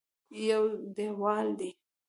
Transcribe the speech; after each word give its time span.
یو 0.47 0.63
دېوال 0.95 1.47
دی. 1.59 1.69